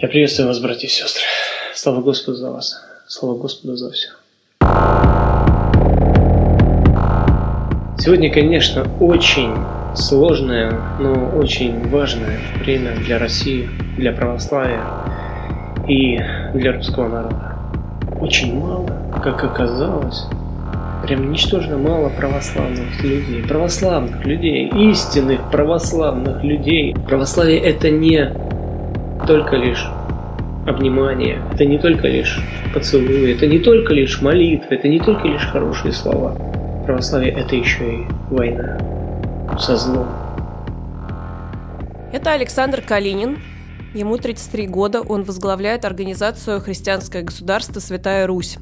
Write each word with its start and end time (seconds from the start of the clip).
Я 0.00 0.06
приветствую 0.06 0.46
вас, 0.46 0.60
братья 0.60 0.86
и 0.86 0.90
сестры. 0.90 1.24
Слава 1.74 2.00
Господу 2.00 2.36
за 2.36 2.52
вас. 2.52 2.80
Слава 3.08 3.36
Господу 3.36 3.74
за 3.74 3.90
все. 3.90 4.10
Сегодня, 7.98 8.32
конечно, 8.32 8.86
очень 9.00 9.52
сложное, 9.96 10.70
но 11.00 11.36
очень 11.36 11.88
важное 11.88 12.38
время 12.60 12.94
для 12.98 13.18
России, 13.18 13.68
для 13.96 14.12
православия 14.12 14.84
и 15.88 16.20
для 16.54 16.74
русского 16.74 17.08
народа. 17.08 17.56
Очень 18.20 18.56
мало, 18.56 18.86
как 19.24 19.42
оказалось, 19.42 20.26
прям 21.02 21.32
ничтожно 21.32 21.76
мало 21.76 22.08
православных 22.10 23.02
людей. 23.02 23.42
Православных 23.42 24.24
людей, 24.24 24.70
истинных 24.90 25.50
православных 25.50 26.44
людей. 26.44 26.94
Православие 26.94 27.58
это 27.58 27.90
не 27.90 28.32
только 29.28 29.56
лишь 29.56 29.86
обнимание, 30.66 31.42
это 31.52 31.66
не 31.66 31.78
только 31.78 32.08
лишь 32.08 32.40
поцелуи, 32.72 33.34
это 33.34 33.46
не 33.46 33.58
только 33.58 33.92
лишь 33.92 34.22
молитвы, 34.22 34.74
это 34.74 34.88
не 34.88 34.98
только 34.98 35.28
лишь 35.28 35.44
хорошие 35.44 35.92
слова. 35.92 36.34
Православие 36.86 37.32
это 37.32 37.54
еще 37.54 37.84
и 37.84 38.06
война 38.30 38.78
со 39.58 39.76
злом. 39.76 40.08
Это 42.10 42.32
Александр 42.32 42.80
Калинин. 42.80 43.38
Ему 43.92 44.16
33 44.16 44.66
года, 44.66 45.02
он 45.02 45.24
возглавляет 45.24 45.84
организацию 45.84 46.60
«Христианское 46.60 47.22
государство 47.22 47.80
Святая 47.80 48.26
Русь». 48.26 48.56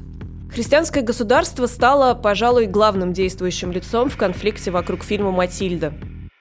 Христианское 0.53 1.01
государство 1.01 1.65
стало, 1.67 2.13
пожалуй, 2.13 2.65
главным 2.65 3.13
действующим 3.13 3.71
лицом 3.71 4.09
в 4.09 4.17
конфликте 4.17 4.71
вокруг 4.71 5.03
фильма 5.03 5.31
«Матильда». 5.31 5.93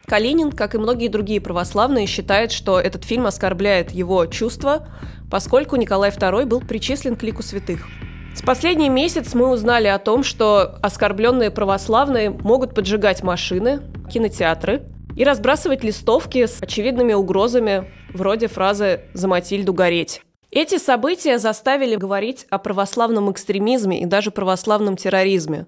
Калинин, 0.06 0.52
как 0.52 0.74
и 0.74 0.78
многие 0.78 1.08
другие 1.08 1.40
православные, 1.40 2.06
считает, 2.06 2.52
что 2.52 2.78
этот 2.78 3.04
фильм 3.04 3.26
оскорбляет 3.26 3.90
его 3.90 4.26
чувства, 4.26 4.88
поскольку 5.30 5.76
Николай 5.76 6.10
II 6.10 6.46
был 6.46 6.60
причислен 6.60 7.16
к 7.16 7.22
лику 7.22 7.42
святых. 7.42 7.86
С 8.34 8.42
последний 8.42 8.88
месяц 8.88 9.34
мы 9.34 9.50
узнали 9.50 9.88
о 9.88 9.98
том, 9.98 10.22
что 10.22 10.78
оскорбленные 10.82 11.50
православные 11.50 12.30
могут 12.30 12.74
поджигать 12.74 13.22
машины, 13.22 13.80
кинотеатры 14.12 14.82
и 15.16 15.24
разбрасывать 15.24 15.82
листовки 15.82 16.46
с 16.46 16.62
очевидными 16.62 17.14
угрозами, 17.14 17.90
вроде 18.12 18.46
фразы 18.46 19.00
«За 19.14 19.26
Матильду 19.26 19.72
гореть». 19.72 20.20
Эти 20.52 20.78
события 20.78 21.38
заставили 21.38 21.96
говорить 21.96 22.46
о 22.50 22.58
православном 22.58 23.32
экстремизме 23.32 24.00
и 24.02 24.06
даже 24.06 24.30
православном 24.30 24.96
терроризме. 24.96 25.66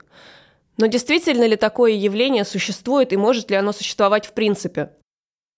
Но 0.79 0.87
действительно 0.87 1.45
ли 1.45 1.57
такое 1.57 1.93
явление 1.93 2.45
существует 2.45 3.13
и 3.13 3.17
может 3.17 3.51
ли 3.51 3.57
оно 3.57 3.73
существовать 3.73 4.27
в 4.27 4.33
принципе? 4.33 4.93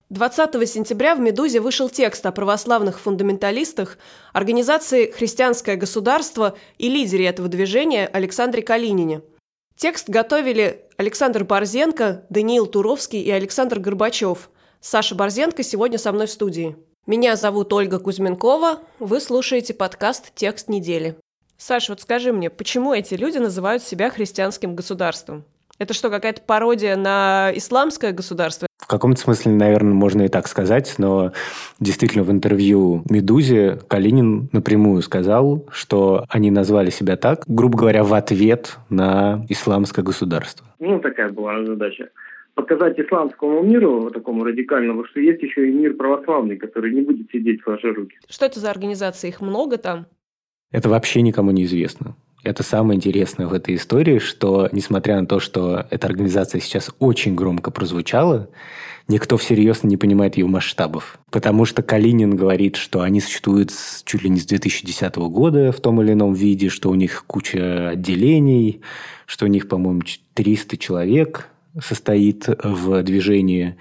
20 0.08 0.68
сентября 0.68 1.14
в 1.14 1.20
«Медузе» 1.20 1.60
вышел 1.60 1.88
текст 1.88 2.26
о 2.26 2.32
православных 2.32 2.98
фундаменталистах, 2.98 3.98
организации 4.32 5.08
«Христианское 5.10 5.76
государство» 5.76 6.56
и 6.78 6.88
лидере 6.88 7.26
этого 7.26 7.48
движения 7.48 8.08
Александре 8.08 8.62
Калинине. 8.62 9.22
Текст 9.76 10.08
готовили 10.08 10.86
Александр 10.96 11.44
Борзенко, 11.44 12.26
Даниил 12.28 12.66
Туровский 12.66 13.20
и 13.20 13.30
Александр 13.30 13.78
Горбачев. 13.78 14.50
Саша 14.80 15.14
Борзенко 15.14 15.62
сегодня 15.62 15.98
со 15.98 16.10
мной 16.12 16.26
в 16.26 16.30
студии. 16.30 16.76
Меня 17.06 17.36
зовут 17.36 17.72
Ольга 17.72 17.98
Кузьменкова. 18.00 18.80
Вы 18.98 19.20
слушаете 19.20 19.74
подкаст 19.74 20.32
«Текст 20.34 20.68
недели». 20.68 21.16
Саша, 21.61 21.92
вот 21.92 22.00
скажи 22.00 22.33
мне, 22.33 22.48
почему 22.48 22.94
эти 22.94 23.12
люди 23.12 23.36
называют 23.36 23.83
себя 23.83 24.08
христианским 24.08 24.75
государством? 24.75 25.44
Это 25.78 25.92
что, 25.92 26.08
какая-то 26.08 26.41
пародия 26.41 26.97
на 26.97 27.53
исламское 27.55 28.12
государство? 28.12 28.66
В 28.78 28.86
каком-то 28.86 29.20
смысле, 29.20 29.53
наверное, 29.53 29.92
можно 29.92 30.22
и 30.22 30.28
так 30.28 30.48
сказать, 30.48 30.94
но 30.97 31.33
действительно 31.78 32.25
в 32.25 32.31
интервью 32.31 33.03
«Медузе» 33.11 33.78
Калинин 33.88 34.48
напрямую 34.53 35.03
сказал, 35.03 35.66
что 35.70 36.25
они 36.31 36.50
назвали 36.50 36.88
себя 36.88 37.19
так, 37.19 37.44
грубо 37.47 37.77
говоря, 37.77 38.05
в 38.05 38.14
ответ 38.14 38.78
на 38.88 39.44
исламское 39.50 40.03
государство. 40.03 40.66
Ну, 40.78 40.98
такая 40.98 41.28
была 41.28 41.62
задача 41.62 42.09
показать 42.54 42.99
исламскому 42.99 43.62
миру, 43.62 44.10
такому 44.10 44.44
радикальному, 44.44 45.04
что 45.04 45.20
есть 45.20 45.43
еще 45.43 45.69
и 45.69 45.72
мир 45.72 45.94
православный, 45.94 46.56
который 46.56 46.93
не 46.94 47.03
будет 47.03 47.31
сидеть 47.31 47.62
сложа 47.62 47.93
руки. 47.93 48.16
Что 48.28 48.47
это 48.47 48.60
за 48.60 48.70
организации? 48.70 49.28
Их 49.28 49.41
много 49.43 49.76
там? 49.76 50.06
Это 50.70 50.88
вообще 50.88 51.22
никому 51.22 51.50
не 51.50 51.64
известно. 51.64 52.16
Это 52.42 52.62
самое 52.62 52.97
интересное 52.97 53.47
в 53.47 53.53
этой 53.53 53.75
истории, 53.75 54.19
что, 54.19 54.69
несмотря 54.72 55.20
на 55.20 55.26
то, 55.26 55.41
что 55.41 55.86
эта 55.91 56.06
организация 56.06 56.60
сейчас 56.60 56.91
очень 56.98 57.34
громко 57.34 57.70
прозвучала, 57.70 58.48
никто 59.08 59.36
всерьез 59.36 59.82
не 59.82 59.98
понимает 59.98 60.38
ее 60.38 60.47
масштабов. 60.47 61.19
Потому 61.31 61.66
что 61.66 61.82
Калинин 61.82 62.36
говорит, 62.36 62.76
что 62.76 63.03
они 63.03 63.20
существуют 63.20 63.72
чуть 64.04 64.22
ли 64.22 64.31
не 64.31 64.41
с 64.41 64.47
2010 64.47 65.16
года 65.16 65.70
в 65.72 65.81
том 65.81 66.00
или 66.00 66.12
ином 66.12 66.32
виде, 66.32 66.70
что 66.70 66.91
у 66.91 66.94
них 66.94 67.25
куча 67.26 67.91
отделений, 67.91 68.81
что 69.26 69.44
у 69.44 69.48
них, 69.48 69.69
по-моему, 69.69 70.02
300 70.34 70.76
человек 70.78 71.48
состоит 71.78 72.48
в 72.62 73.02
движении, 73.02 73.76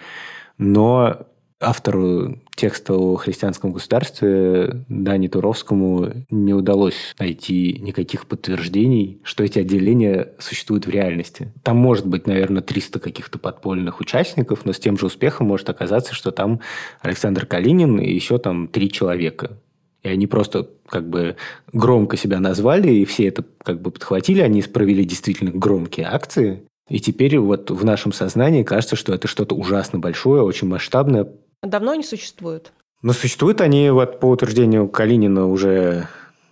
но 0.57 1.27
автору 1.61 2.39
текста 2.59 2.93
о 2.93 3.15
христианском 3.15 3.71
государстве 3.71 4.83
Дани 4.89 5.29
Туровскому 5.29 6.25
не 6.29 6.53
удалось 6.53 7.15
найти 7.17 7.79
никаких 7.79 8.27
подтверждений, 8.27 9.21
что 9.23 9.45
эти 9.45 9.59
отделения 9.59 10.33
существуют 10.39 10.85
в 10.85 10.89
реальности. 10.89 11.53
Там 11.63 11.77
может 11.77 12.05
быть, 12.05 12.27
наверное, 12.27 12.61
300 12.61 12.99
каких-то 12.99 13.39
подпольных 13.39 14.01
участников, 14.01 14.65
но 14.65 14.73
с 14.73 14.79
тем 14.79 14.97
же 14.97 15.05
успехом 15.05 15.47
может 15.47 15.69
оказаться, 15.69 16.13
что 16.13 16.31
там 16.31 16.59
Александр 17.01 17.45
Калинин 17.45 17.97
и 17.97 18.13
еще 18.13 18.37
там 18.39 18.67
три 18.67 18.91
человека. 18.91 19.57
И 20.03 20.09
они 20.09 20.27
просто 20.27 20.67
как 20.85 21.09
бы 21.09 21.37
громко 21.71 22.17
себя 22.17 22.41
назвали, 22.41 22.91
и 22.91 23.05
все 23.05 23.27
это 23.27 23.45
как 23.63 23.81
бы 23.81 23.91
подхватили, 23.91 24.41
они 24.41 24.61
провели 24.63 25.05
действительно 25.05 25.51
громкие 25.51 26.07
акции, 26.07 26.63
и 26.89 26.99
теперь 26.99 27.37
вот 27.37 27.69
в 27.69 27.85
нашем 27.85 28.11
сознании 28.11 28.63
кажется, 28.63 28.95
что 28.95 29.13
это 29.13 29.27
что-то 29.27 29.55
ужасно 29.55 29.99
большое, 29.99 30.41
очень 30.41 30.67
масштабное. 30.67 31.27
Давно 31.61 31.91
они 31.91 32.03
существуют? 32.03 32.71
Но 33.01 33.13
существуют 33.13 33.61
они, 33.61 33.89
вот 33.89 34.19
по 34.19 34.27
утверждению 34.27 34.87
Калинина, 34.89 35.47
уже 35.47 36.07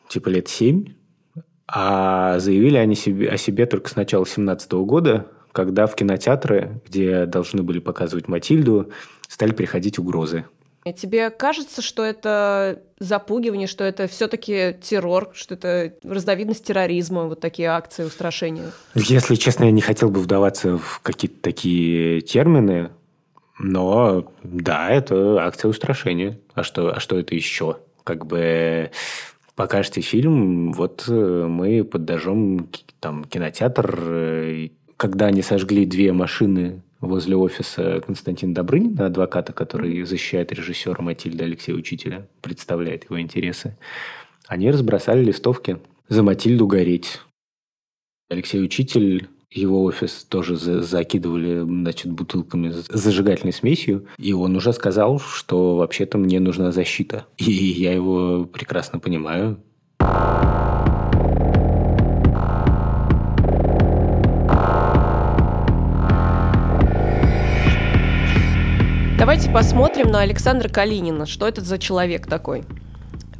типа 0.09 0.29
лет 0.29 0.47
семь, 0.47 0.94
а 1.68 2.40
заявили 2.40 2.78
они 2.78 2.95
себе, 2.95 3.29
о 3.29 3.38
себе 3.38 3.66
только 3.66 3.90
с 3.90 3.95
начала 3.95 4.25
17 4.25 4.72
года, 4.73 5.28
когда 5.51 5.88
в 5.88 5.95
кинотеатры, 5.95 6.81
где 6.88 7.25
должны 7.25 7.63
были 7.63 7.79
показывать 7.79 8.28
Матильду, 8.28 8.91
стали 9.28 9.51
приходить 9.51 10.00
угрозы. 10.00 10.45
Тебе 10.95 11.29
кажется, 11.29 11.81
что 11.81 12.06
это 12.06 12.81
запугивание, 13.00 13.68
что 13.68 13.84
это 13.84 14.07
все-таки 14.07 14.78
террор, 14.81 15.31
что 15.34 15.56
это 15.56 15.95
разновидность 16.03 16.63
терроризма, 16.66 17.25
вот 17.25 17.41
такие 17.41 17.68
акции 17.69 18.06
устрашения? 18.06 18.72
Если 18.95 19.35
честно, 19.35 19.66
я 19.66 19.72
не 19.72 19.81
хотел 19.81 20.09
бы 20.09 20.22
вдаваться 20.22 20.78
в 20.78 21.01
какие-то 21.03 21.41
такие 21.41 22.22
термины, 22.22 22.91
но 23.59 24.31
да, 24.44 24.90
это 24.91 25.44
акция 25.45 25.69
устрашения. 25.69 26.40
А 26.53 26.63
что, 26.63 26.95
а 26.95 27.00
что 27.00 27.18
это 27.19 27.35
еще? 27.35 27.78
Как 28.03 28.25
бы 28.25 28.91
покажете 29.56 30.01
фильм, 30.01 30.72
вот 30.72 31.07
мы 31.07 31.84
подожжем 31.84 32.69
там 33.00 33.25
кинотеатр, 33.25 34.00
э, 34.00 34.69
когда 34.97 35.28
они 35.28 35.41
сожгли 35.41 35.85
две 35.85 36.13
машины 36.13 36.84
возле 37.01 37.35
офиса 37.35 38.01
Константина 38.06 38.53
Добрынина, 38.53 39.07
адвоката, 39.07 39.53
который 39.53 40.03
защищает 40.03 40.51
режиссера 40.51 41.01
Матильда 41.01 41.45
Алексея 41.45 41.75
Учителя, 41.75 42.28
представляет 42.41 43.06
его 43.06 43.19
интересы, 43.19 43.78
они 44.47 44.72
разбросали 44.72 45.24
листовки 45.24 45.79
«За 46.07 46.24
Матильду 46.24 46.68
гореть». 46.68 47.19
Алексей 48.29 48.62
Учитель 48.62 49.29
его 49.52 49.84
офис 49.84 50.25
тоже 50.28 50.58
закидывали, 50.58 51.62
значит, 51.62 52.12
бутылками 52.12 52.69
с 52.72 52.88
зажигательной 52.90 53.53
смесью, 53.53 54.08
и 54.18 54.34
он 54.34 54.56
уже 54.56 54.74
сказал, 54.74 55.19
что 55.19 55.78
вообще-то 55.78 56.18
мне 56.18 56.40
нужна 56.40 56.72
защита. 56.72 57.25
И 57.38 57.52
я 57.52 57.94
его 57.94 58.46
прекрасно 58.46 59.00
понимаю. 59.00 59.60
Давайте 69.18 69.50
посмотрим 69.51 70.12
на 70.12 70.22
Александра 70.22 70.69
Калинина. 70.69 71.25
Что 71.25 71.48
это 71.48 71.62
за 71.62 71.80
человек 71.80 72.27
такой? 72.27 72.63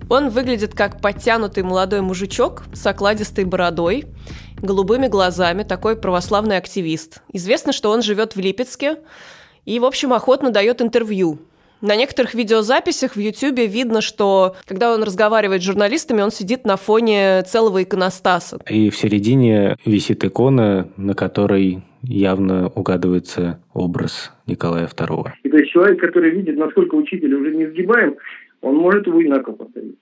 Он 0.09 0.29
выглядит 0.29 0.73
как 0.73 1.01
подтянутый 1.01 1.63
молодой 1.63 2.01
мужичок 2.01 2.63
с 2.73 2.85
окладистой 2.87 3.43
бородой, 3.43 4.05
голубыми 4.62 5.07
глазами, 5.07 5.63
такой 5.63 5.95
православный 5.95 6.57
активист. 6.57 7.21
Известно, 7.33 7.74
что 7.74 7.92
он 7.92 8.01
живет 8.01 8.36
в 8.36 8.39
Липецке 8.39 8.98
и, 9.65 9.80
в 9.80 9.86
общем, 9.86 10.13
охотно 10.13 10.51
дает 10.51 10.81
интервью. 10.81 11.39
На 11.81 11.95
некоторых 11.95 12.33
видеозаписях 12.33 13.15
в 13.15 13.19
Ютьюбе 13.19 13.68
видно, 13.68 14.01
что 14.01 14.56
когда 14.65 14.94
он 14.94 15.04
разговаривает 15.04 15.62
с 15.62 15.65
журналистами, 15.65 16.21
он 16.21 16.31
сидит 16.31 16.65
на 16.65 16.75
фоне 16.75 17.44
целого 17.44 17.83
иконостаса. 17.83 18.59
И 18.68 18.89
в 18.89 18.95
середине 18.95 19.77
висит 19.86 20.24
икона, 20.25 20.89
на 20.98 21.13
которой 21.13 21.83
явно 22.01 22.69
угадывается 22.69 23.59
образ 23.74 24.31
Николая 24.48 24.88
II. 24.88 25.25
И 25.44 25.50
то 25.50 25.57
есть 25.57 25.71
человек, 25.71 26.00
который 26.00 26.31
видит, 26.31 26.57
насколько 26.57 26.95
учитель 26.95 27.33
уже 27.36 27.56
не 27.56 27.68
сгибаем, 27.68 28.15
он 28.62 28.75
может 28.77 29.06
его 29.06 29.24
инако 29.24 29.51
повторить. 29.51 29.98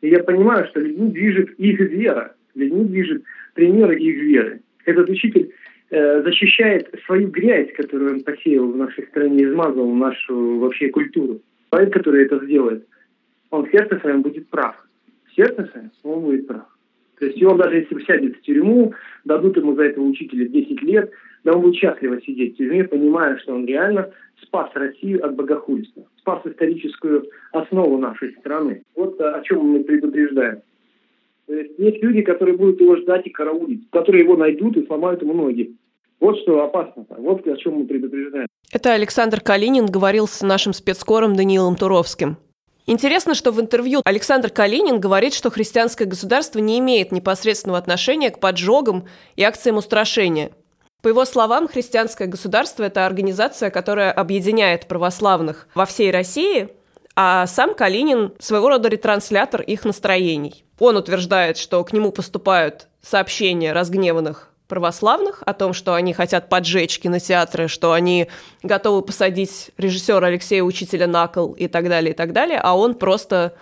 И 0.00 0.10
я 0.10 0.22
понимаю, 0.22 0.68
что 0.68 0.78
людьми 0.78 1.10
движет 1.10 1.50
их 1.58 1.80
вера, 1.80 2.34
людьми 2.54 2.84
движет 2.84 3.24
примеры 3.58 3.98
их 3.98 4.22
веры. 4.22 4.60
Этот 4.84 5.10
учитель 5.10 5.52
э, 5.90 6.22
защищает 6.22 6.94
свою 7.06 7.26
грязь, 7.28 7.72
которую 7.76 8.12
он 8.14 8.20
посеял 8.20 8.70
в 8.70 8.76
нашей 8.76 9.04
стране, 9.08 9.42
измазал 9.42 9.90
нашу 9.92 10.60
вообще 10.60 10.90
культуру. 10.90 11.40
Человек, 11.72 11.92
который 11.92 12.24
это 12.24 12.38
сделает, 12.44 12.86
он 13.50 13.66
в 13.66 13.70
сердце 13.72 13.98
своем 13.98 14.22
будет 14.22 14.48
прав. 14.48 14.76
В 15.26 15.34
сердце 15.34 15.68
своем 15.72 15.90
он 16.04 16.20
будет 16.20 16.46
прав. 16.46 16.66
То 17.18 17.26
есть 17.26 17.42
он 17.42 17.56
даже 17.56 17.78
если 17.78 17.98
сядет 18.04 18.36
в 18.36 18.42
тюрьму, 18.42 18.94
дадут 19.24 19.56
ему 19.56 19.74
за 19.74 19.86
этого 19.86 20.04
учителя 20.04 20.46
10 20.46 20.80
лет, 20.82 21.10
да 21.42 21.54
он 21.54 21.62
будет 21.62 21.74
счастливо 21.74 22.20
сидеть 22.22 22.54
в 22.54 22.58
тюрьме, 22.58 22.84
понимая, 22.84 23.36
что 23.38 23.54
он 23.54 23.66
реально 23.66 24.08
спас 24.40 24.70
Россию 24.74 25.26
от 25.26 25.34
богохульства, 25.34 26.04
спас 26.18 26.42
историческую 26.44 27.24
основу 27.50 27.98
нашей 27.98 28.36
страны. 28.36 28.82
Вот 28.94 29.20
о 29.20 29.42
чем 29.42 29.66
мы 29.66 29.82
предупреждаем. 29.82 30.60
То 31.48 31.54
есть 31.54 31.78
есть 31.78 32.02
люди, 32.02 32.20
которые 32.20 32.56
будут 32.56 32.78
его 32.78 32.96
ждать 32.96 33.26
и 33.26 33.30
караулить, 33.30 33.88
которые 33.90 34.22
его 34.22 34.36
найдут 34.36 34.76
и 34.76 34.86
сломают 34.86 35.22
ему 35.22 35.32
ноги. 35.32 35.76
Вот 36.20 36.38
что 36.40 36.62
опасно. 36.62 37.06
Вот 37.16 37.46
о 37.46 37.56
чем 37.56 37.74
мы 37.74 37.86
предупреждаем. 37.86 38.46
Это 38.70 38.92
Александр 38.92 39.40
Калинин 39.40 39.86
говорил 39.86 40.28
с 40.28 40.42
нашим 40.42 40.74
спецкором 40.74 41.34
Даниилом 41.36 41.74
Туровским. 41.74 42.36
Интересно, 42.86 43.34
что 43.34 43.50
в 43.50 43.60
интервью 43.60 44.02
Александр 44.04 44.50
Калинин 44.50 45.00
говорит, 45.00 45.32
что 45.32 45.50
христианское 45.50 46.04
государство 46.04 46.58
не 46.58 46.78
имеет 46.80 47.12
непосредственного 47.12 47.78
отношения 47.78 48.30
к 48.30 48.40
поджогам 48.40 49.06
и 49.36 49.42
акциям 49.42 49.76
устрашения. 49.76 50.50
По 51.02 51.08
его 51.08 51.24
словам, 51.24 51.68
христианское 51.68 52.26
государство– 52.26 52.82
это 52.84 53.06
организация, 53.06 53.70
которая 53.70 54.10
объединяет 54.10 54.86
православных 54.86 55.68
во 55.74 55.86
всей 55.86 56.10
России, 56.10 56.68
а 57.20 57.48
сам 57.48 57.74
Калинин– 57.74 58.32
своего 58.38 58.68
рода 58.68 58.88
ретранслятор 58.88 59.60
их 59.62 59.84
настроений. 59.84 60.64
Он 60.78 60.96
утверждает, 60.96 61.56
что 61.56 61.82
к 61.82 61.92
нему 61.92 62.12
поступают 62.12 62.86
сообщения 63.02 63.72
разгневанных 63.72 64.50
православных 64.68 65.42
о 65.44 65.52
том, 65.52 65.72
что 65.72 65.94
они 65.94 66.12
хотят 66.12 66.48
поджечь 66.48 67.00
кинотеатры, 67.00 67.66
что 67.66 67.92
они 67.92 68.28
готовы 68.62 69.02
посадить 69.02 69.72
режиссера 69.78 70.28
Алексея 70.28 70.62
Учителя 70.62 71.08
на 71.08 71.26
кол 71.26 71.54
и 71.54 71.66
так 71.66 71.88
далее, 71.88 72.12
и 72.12 72.16
так 72.16 72.32
далее, 72.32 72.60
а 72.62 72.78
он 72.78 72.94
просто 72.94 73.52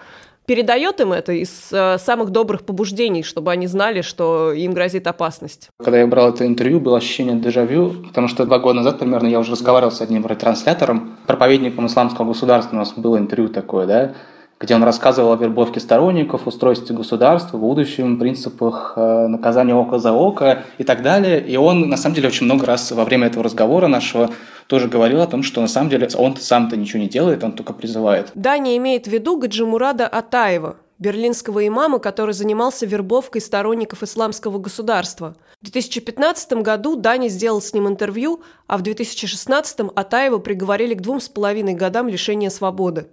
передает 0.46 1.00
им 1.00 1.12
это 1.12 1.32
из 1.32 1.72
э, 1.72 1.98
самых 1.98 2.30
добрых 2.30 2.64
побуждений, 2.64 3.22
чтобы 3.22 3.50
они 3.50 3.66
знали, 3.66 4.00
что 4.00 4.52
им 4.52 4.72
грозит 4.72 5.06
опасность. 5.06 5.68
Когда 5.78 5.98
я 5.98 6.06
брал 6.06 6.30
это 6.30 6.46
интервью, 6.46 6.80
было 6.80 6.98
ощущение 6.98 7.36
дежавю, 7.36 8.04
потому 8.08 8.28
что 8.28 8.44
два 8.44 8.58
года 8.58 8.78
назад 8.78 8.98
примерно 8.98 9.26
я 9.26 9.38
уже 9.38 9.52
разговаривал 9.52 9.92
с 9.92 10.00
одним 10.00 10.26
ретранслятором, 10.26 11.16
проповедником 11.26 11.86
исламского 11.86 12.26
государства, 12.26 12.76
у 12.76 12.78
нас 12.78 12.92
было 12.96 13.18
интервью 13.18 13.48
такое, 13.48 13.86
да, 13.86 14.14
где 14.58 14.74
он 14.74 14.82
рассказывал 14.82 15.32
о 15.32 15.36
вербовке 15.36 15.80
сторонников, 15.80 16.46
устройстве 16.46 16.96
государства, 16.96 17.58
будущем, 17.58 18.18
принципах 18.18 18.94
э, 18.96 19.26
наказания 19.26 19.74
око 19.74 19.98
за 19.98 20.12
око 20.12 20.62
и 20.78 20.84
так 20.84 21.02
далее. 21.02 21.46
И 21.46 21.56
он, 21.56 21.88
на 21.88 21.96
самом 21.96 22.14
деле, 22.14 22.28
очень 22.28 22.46
много 22.46 22.64
раз 22.64 22.90
во 22.92 23.04
время 23.04 23.26
этого 23.26 23.44
разговора 23.44 23.86
нашего 23.86 24.30
тоже 24.66 24.88
говорил 24.88 25.20
о 25.20 25.26
том, 25.26 25.42
что 25.42 25.60
на 25.60 25.68
самом 25.68 25.90
деле 25.90 26.08
он 26.16 26.36
сам-то 26.36 26.76
ничего 26.76 27.00
не 27.00 27.08
делает, 27.08 27.44
он 27.44 27.52
только 27.52 27.72
призывает. 27.72 28.30
Дания 28.34 28.76
имеет 28.78 29.06
в 29.06 29.10
виду 29.10 29.36
Гаджимурада 29.38 30.06
Атаева, 30.06 30.76
берлинского 30.98 31.66
имама, 31.66 31.98
который 31.98 32.32
занимался 32.32 32.86
вербовкой 32.86 33.42
сторонников 33.42 34.02
исламского 34.02 34.58
государства. 34.58 35.36
В 35.60 35.64
2015 35.70 36.52
году 36.54 36.96
Дани 36.96 37.28
сделал 37.28 37.60
с 37.60 37.74
ним 37.74 37.88
интервью, 37.88 38.40
а 38.66 38.78
в 38.78 38.82
2016 38.82 39.80
Атаева 39.94 40.38
приговорили 40.38 40.94
к 40.94 41.02
двум 41.02 41.20
с 41.20 41.28
половиной 41.28 41.74
годам 41.74 42.08
лишения 42.08 42.50
свободы. 42.50 43.08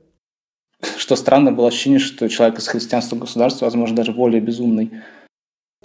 Что 0.98 1.16
странно, 1.16 1.52
было 1.52 1.68
ощущение, 1.68 2.00
что 2.00 2.28
человек 2.30 2.60
из 2.60 2.68
христианского 2.68 3.20
государства, 3.20 3.66
возможно, 3.66 3.96
даже 3.96 4.12
более 4.12 4.42
безумный. 4.42 4.92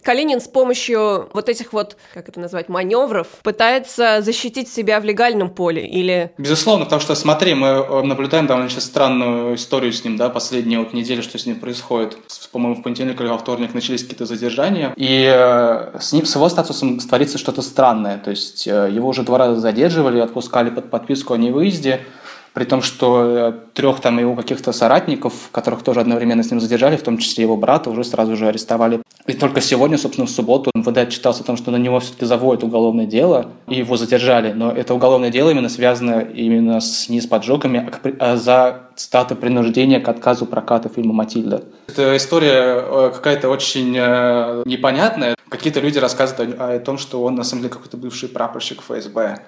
Калинин 0.03 0.41
с 0.41 0.49
помощью 0.49 1.29
вот 1.33 1.49
этих 1.49 1.73
вот, 1.73 1.97
как 2.15 2.29
это 2.29 2.41
назвать, 2.41 2.69
маневров 2.69 3.27
пытается 3.43 4.21
защитить 4.23 4.69
себя 4.69 5.01
в 5.01 5.05
легальном 5.05 5.51
поле 5.51 5.87
или... 5.87 6.33
Безусловно, 6.39 6.85
потому 6.85 7.01
что, 7.01 7.15
смотри, 7.15 7.55
мы 7.55 7.67
э, 7.67 8.03
наблюдаем 8.03 8.47
довольно 8.47 8.71
сейчас 8.71 8.85
странную 8.85 9.57
историю 9.57 9.93
с 9.93 10.05
ним, 10.05 10.17
да, 10.17 10.29
последние 10.29 10.79
вот 10.79 10.93
недели, 10.93 11.21
что 11.21 11.39
с 11.39 11.47
ним 11.47 11.61
происходит. 11.61 12.17
По-моему, 12.53 12.77
в 12.77 12.83
понедельник 12.83 13.21
или 13.21 13.29
во 13.29 13.39
вторник 13.39 13.75
начались 13.75 14.03
какие-то 14.03 14.25
задержания, 14.25 14.95
и 14.97 15.31
э, 15.31 15.99
с 16.01 16.13
ним, 16.13 16.25
с 16.25 16.35
его 16.35 16.49
статусом 16.49 16.99
творится 17.01 17.37
что-то 17.37 17.63
странное, 17.63 18.19
то 18.19 18.31
есть 18.31 18.67
э, 18.67 18.91
его 18.91 19.09
уже 19.09 19.23
два 19.23 19.39
раза 19.39 19.61
задерживали, 19.61 20.21
отпускали 20.21 20.71
под 20.71 20.91
подписку 20.91 21.35
о 21.35 21.37
невыезде, 21.37 22.01
при 22.55 22.65
том, 22.65 22.83
что 22.83 23.25
э, 23.25 23.53
трех 23.75 24.01
там 24.01 24.19
его 24.19 24.35
каких-то 24.35 24.73
соратников, 24.73 25.51
которых 25.53 25.83
тоже 25.83 26.01
одновременно 26.01 26.43
с 26.43 26.51
ним 26.51 26.61
задержали, 26.61 26.97
в 26.97 27.03
том 27.03 27.19
числе 27.19 27.45
его 27.45 27.57
брата, 27.57 27.91
уже 27.91 28.05
сразу 28.05 28.37
же 28.37 28.49
арестовали. 28.49 29.03
И 29.27 29.35
только 29.35 29.61
сегодня, 29.61 29.99
собственно, 29.99 30.27
в 30.27 30.31
субботу 30.31 30.71
МВД 30.75 30.99
отчитался 30.99 31.43
о 31.43 31.47
том, 31.47 31.57
что 31.57 31.71
на 31.71 31.77
него 31.77 32.01
все-таки 32.01 32.25
заводят 32.25 32.65
уголовное 32.65 33.07
дело, 33.07 33.51
и 33.67 33.77
его 33.77 33.97
задержали. 33.97 34.53
Но 34.53 34.73
это 34.73 34.95
уголовное 34.95 35.31
дело 35.31 35.51
именно 35.51 35.69
связано 35.69 36.21
именно 36.21 36.81
с, 36.81 37.09
не 37.09 37.21
с 37.21 37.27
поджогами, 37.27 37.91
а, 38.19 38.33
а 38.33 38.37
за 38.37 38.89
статы 38.97 39.35
принуждения 39.35 40.01
к 40.01 40.09
отказу 40.09 40.47
проката 40.47 40.89
фильма 40.89 41.13
«Матильда». 41.13 41.63
Эта 41.89 42.17
история 42.17 42.83
э, 42.83 43.11
какая-то 43.15 43.49
очень 43.49 43.95
э, 43.97 44.63
непонятная. 44.65 45.37
Какие-то 45.49 45.81
люди 45.81 45.99
рассказывают 45.99 46.59
о, 46.59 46.75
о 46.75 46.79
том, 46.81 46.99
что 46.99 47.23
он 47.23 47.35
на 47.35 47.45
самом 47.45 47.63
деле 47.63 47.75
какой-то 47.75 47.97
бывший 47.97 48.29
прапорщик 48.29 48.83
ФСБ. 48.83 49.39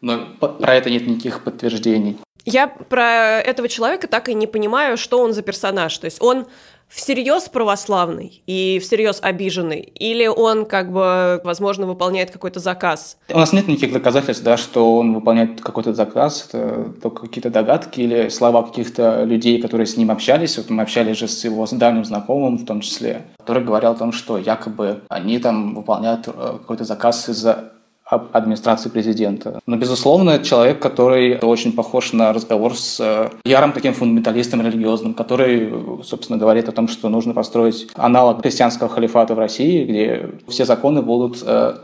Но 0.00 0.26
про 0.38 0.74
это 0.74 0.90
нет 0.90 1.06
никаких 1.06 1.42
подтверждений. 1.42 2.18
Я 2.50 2.66
про 2.66 3.40
этого 3.40 3.68
человека 3.68 4.06
так 4.06 4.30
и 4.30 4.34
не 4.34 4.46
понимаю, 4.46 4.96
что 4.96 5.20
он 5.20 5.34
за 5.34 5.42
персонаж. 5.42 5.96
То 5.98 6.06
есть 6.06 6.22
он 6.22 6.46
всерьез 6.88 7.50
православный 7.50 8.42
и 8.46 8.78
всерьез 8.82 9.18
обиженный? 9.20 9.80
Или 9.80 10.26
он, 10.26 10.64
как 10.64 10.90
бы, 10.90 11.42
возможно, 11.44 11.86
выполняет 11.86 12.30
какой-то 12.30 12.58
заказ? 12.58 13.18
У 13.28 13.36
нас 13.36 13.52
нет 13.52 13.68
никаких 13.68 13.92
доказательств, 13.92 14.42
да, 14.42 14.56
что 14.56 14.96
он 14.96 15.12
выполняет 15.14 15.60
какой-то 15.60 15.92
заказ, 15.92 16.48
это 16.48 16.90
только 17.02 17.26
какие-то 17.26 17.50
догадки 17.50 18.00
или 18.00 18.30
слова 18.30 18.62
каких-то 18.62 19.24
людей, 19.24 19.60
которые 19.60 19.86
с 19.86 19.98
ним 19.98 20.10
общались. 20.10 20.56
Вот 20.56 20.70
мы 20.70 20.82
общались 20.82 21.18
же 21.18 21.28
с 21.28 21.44
его 21.44 21.66
давним 21.70 22.06
знакомым 22.06 22.56
в 22.56 22.64
том 22.64 22.80
числе, 22.80 23.26
который 23.36 23.62
говорил 23.62 23.90
о 23.90 23.94
том, 23.94 24.12
что 24.12 24.38
якобы 24.38 25.02
они 25.10 25.38
там 25.38 25.74
выполняют 25.74 26.26
э, 26.28 26.30
какой-то 26.32 26.84
заказ 26.84 27.28
из-за 27.28 27.72
администрации 28.08 28.88
президента. 28.88 29.60
Но, 29.66 29.76
безусловно, 29.76 30.38
человек, 30.38 30.80
который 30.80 31.38
очень 31.38 31.72
похож 31.72 32.12
на 32.12 32.32
разговор 32.32 32.74
с 32.74 32.98
э, 33.00 33.30
ярым 33.44 33.72
таким 33.72 33.92
фундаменталистом 33.92 34.62
религиозным, 34.62 35.14
который, 35.14 35.70
собственно, 36.04 36.38
говорит 36.38 36.68
о 36.68 36.72
том, 36.72 36.88
что 36.88 37.08
нужно 37.08 37.34
построить 37.34 37.88
аналог 37.94 38.40
христианского 38.40 38.88
халифата 38.88 39.34
в 39.34 39.38
России, 39.38 39.84
где 39.84 40.30
все 40.48 40.64
законы 40.64 41.02
будут 41.02 41.42
э, 41.44 41.74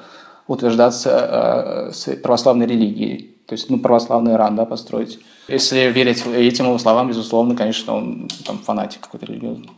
утверждаться 0.47 1.93
э, 2.07 2.17
православной 2.17 2.67
религией. 2.67 3.37
То 3.47 3.55
есть, 3.55 3.69
ну, 3.69 3.79
православный 3.79 4.33
Иран, 4.33 4.57
да, 4.57 4.65
построить. 4.65 5.19
Если 5.49 5.93
верить 5.93 6.25
этим 6.27 6.65
его 6.65 6.79
словам, 6.79 7.09
безусловно, 7.09 7.55
конечно, 7.55 7.95
он 7.95 8.29
там 8.47 8.59
фанатик 8.59 9.03
какой-то 9.03 9.27
религиозный. 9.27 9.69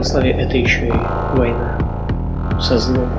Православие 0.00 0.32
это 0.40 0.56
еще 0.56 0.86
и 0.86 0.90
война 1.36 2.58
со 2.58 2.78
злом. 2.78 3.10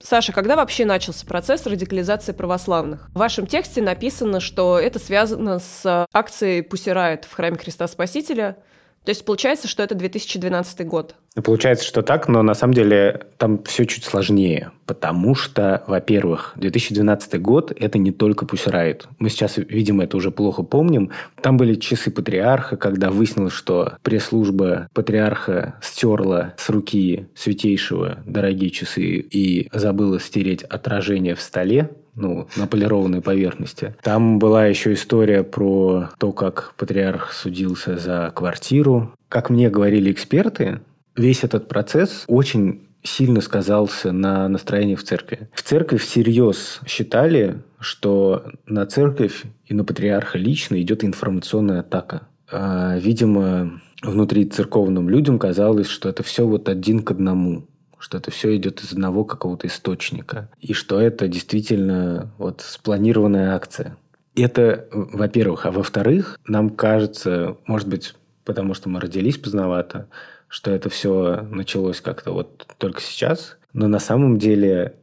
Саша, 0.00 0.32
когда 0.32 0.54
вообще 0.54 0.84
начался 0.84 1.26
процесс 1.26 1.66
радикализации 1.66 2.30
православных? 2.30 3.08
В 3.12 3.18
вашем 3.18 3.48
тексте 3.48 3.82
написано, 3.82 4.38
что 4.38 4.78
это 4.78 5.00
связано 5.00 5.58
с 5.58 6.06
акцией 6.12 6.62
Пусирает 6.62 7.24
в 7.24 7.34
храме 7.34 7.58
Христа 7.58 7.88
Спасителя– 7.88 8.58
то 9.04 9.10
есть 9.10 9.24
получается, 9.24 9.68
что 9.68 9.82
это 9.82 9.94
2012 9.94 10.86
год. 10.86 11.14
Ну, 11.36 11.42
получается, 11.42 11.84
что 11.84 12.02
так, 12.02 12.28
но 12.28 12.42
на 12.42 12.54
самом 12.54 12.74
деле 12.74 13.26
там 13.38 13.62
все 13.64 13.84
чуть 13.84 14.04
сложнее, 14.04 14.70
потому 14.86 15.34
что, 15.34 15.82
во-первых, 15.86 16.52
2012 16.56 17.40
год– 17.42 17.72
это 17.76 17.98
не 17.98 18.12
только 18.12 18.46
Пусирайт. 18.46 19.06
Мы 19.18 19.28
сейчас, 19.28 19.56
видимо, 19.56 20.04
это 20.04 20.16
уже 20.16 20.30
плохо 20.30 20.62
помним. 20.62 21.10
Там 21.42 21.56
были 21.56 21.74
часы 21.74 22.10
патриарха, 22.10 22.76
когда 22.76 23.10
выяснилось, 23.10 23.52
что 23.52 23.94
пресс-служба 24.02 24.88
патриарха 24.94 25.74
стерла 25.82 26.54
с 26.56 26.70
руки 26.70 27.26
святейшего 27.34 28.18
дорогие 28.24 28.70
часы 28.70 29.02
и 29.02 29.68
забыла 29.72 30.20
стереть 30.20 30.62
отражение 30.62 31.34
в 31.34 31.42
столе, 31.42 31.90
ну, 32.14 32.48
на 32.56 32.66
полированной 32.66 33.20
поверхности. 33.20 33.94
Там 34.02 34.38
была 34.38 34.66
еще 34.66 34.92
история 34.92 35.42
про 35.42 36.10
то, 36.18 36.32
как 36.32 36.74
патриарх 36.76 37.32
судился 37.32 37.96
за 37.96 38.32
квартиру. 38.34 39.12
Как 39.28 39.50
мне 39.50 39.70
говорили 39.70 40.12
эксперты, 40.12 40.80
весь 41.16 41.44
этот 41.44 41.68
процесс 41.68 42.24
очень 42.26 42.82
сильно 43.02 43.40
сказался 43.40 44.12
на 44.12 44.48
настроении 44.48 44.94
в 44.94 45.04
церкви. 45.04 45.48
В 45.52 45.62
церкви 45.62 45.98
всерьез 45.98 46.80
считали, 46.86 47.62
что 47.78 48.44
на 48.66 48.86
церковь 48.86 49.42
и 49.66 49.74
на 49.74 49.84
патриарха 49.84 50.38
лично 50.38 50.80
идет 50.80 51.04
информационная 51.04 51.80
атака. 51.80 52.28
э, 52.50 52.98
видимо, 53.00 53.80
внутри 54.02 54.46
церковным 54.46 55.08
людям 55.08 55.38
казалось, 55.38 55.88
что 55.88 56.08
это 56.08 56.22
все 56.22 56.46
вот 56.46 56.68
один 56.68 57.02
к 57.02 57.10
одному 57.10 57.66
что 58.04 58.18
это 58.18 58.30
все 58.30 58.54
идет 58.54 58.82
из 58.82 58.92
одного 58.92 59.24
какого-то 59.24 59.66
источника, 59.66 60.50
и 60.60 60.74
что 60.74 61.00
это 61.00 61.26
действительно 61.26 62.30
вот 62.36 62.60
спланированная 62.60 63.54
акция. 63.54 63.96
Это, 64.36 64.86
во-первых. 64.92 65.64
А 65.64 65.70
во-вторых, 65.70 66.38
нам 66.46 66.68
кажется, 66.68 67.56
может 67.66 67.88
быть, 67.88 68.14
потому 68.44 68.74
что 68.74 68.90
мы 68.90 69.00
родились 69.00 69.38
поздновато, 69.38 70.06
что 70.48 70.70
это 70.70 70.90
все 70.90 71.48
началось 71.50 72.02
как-то 72.02 72.32
вот 72.32 72.66
только 72.76 73.00
сейчас. 73.00 73.56
Но 73.72 73.88
на 73.88 74.00
самом 74.00 74.38
деле 74.38 74.96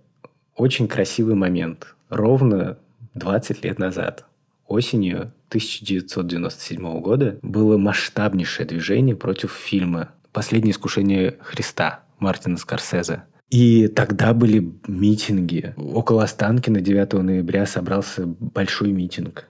очень 0.56 0.88
красивый 0.88 1.34
момент. 1.34 1.96
Ровно 2.10 2.78
20 3.16 3.64
лет 3.64 3.80
назад, 3.80 4.26
осенью 4.68 5.34
1997 5.48 7.02
года, 7.02 7.40
было 7.42 7.80
масштабнейшее 7.80 8.68
движение 8.68 9.16
против 9.16 9.54
фильма 9.54 10.10
«Последнее 10.32 10.74
искушение 10.74 11.40
Христа» 11.42 12.04
Мартина 12.22 12.58
Скорсезе. 12.58 13.24
И 13.50 13.90
тогда 13.90 14.34
были 14.34 14.72
митинги. 14.88 15.74
Около 15.76 16.24
Останкина 16.24 16.80
9 16.80 17.14
ноября 17.14 17.66
собрался 17.66 18.26
большой 18.26 18.94
митинг. 18.94 19.48